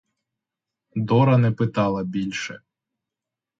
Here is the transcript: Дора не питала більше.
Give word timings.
Дора 0.95 1.37
не 1.37 1.51
питала 1.51 2.03
більше. 2.03 2.61